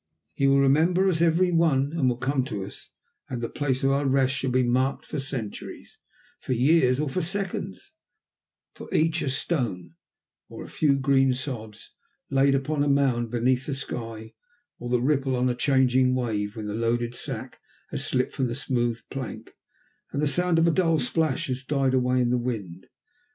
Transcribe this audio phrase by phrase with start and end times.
[0.33, 2.89] He will remember us every one and will come to us,
[3.29, 5.99] and the place of our rest shall be marked for centuries,
[6.39, 7.93] for years, or for seconds,
[8.73, 9.93] for each a stone,
[10.49, 11.91] or a few green sods
[12.31, 14.33] laid upon a mound beneath the sky,
[14.79, 17.59] or the ripple on a changing wave when the loaded sack
[17.91, 19.55] has slipped from the smooth plank,
[20.11, 22.87] and the sound of a dull splash has died away in the wind.